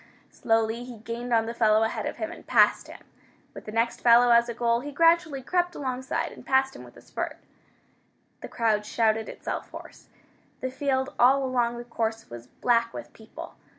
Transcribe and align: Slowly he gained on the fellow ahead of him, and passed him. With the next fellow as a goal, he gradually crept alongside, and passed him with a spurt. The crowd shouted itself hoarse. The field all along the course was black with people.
Slowly 0.31 0.83
he 0.83 0.97
gained 0.97 1.31
on 1.31 1.45
the 1.45 1.53
fellow 1.53 1.83
ahead 1.83 2.07
of 2.07 2.15
him, 2.17 2.31
and 2.31 2.47
passed 2.47 2.87
him. 2.87 3.01
With 3.53 3.65
the 3.65 3.71
next 3.71 4.01
fellow 4.01 4.31
as 4.31 4.49
a 4.49 4.53
goal, 4.55 4.79
he 4.79 4.91
gradually 4.91 5.43
crept 5.43 5.75
alongside, 5.75 6.31
and 6.31 6.43
passed 6.43 6.75
him 6.75 6.83
with 6.83 6.97
a 6.97 7.03
spurt. 7.03 7.37
The 8.41 8.47
crowd 8.47 8.83
shouted 8.83 9.29
itself 9.29 9.69
hoarse. 9.69 10.09
The 10.59 10.71
field 10.71 11.13
all 11.19 11.45
along 11.45 11.77
the 11.77 11.83
course 11.83 12.31
was 12.31 12.47
black 12.47 12.91
with 12.95 13.13
people. 13.13 13.53